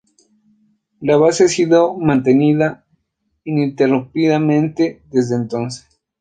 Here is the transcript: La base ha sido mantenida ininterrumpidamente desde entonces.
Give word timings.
La 0.99 1.15
base 1.17 1.43
ha 1.43 1.47
sido 1.47 1.93
mantenida 1.95 2.87
ininterrumpidamente 3.43 5.03
desde 5.11 5.35
entonces. 5.35 6.01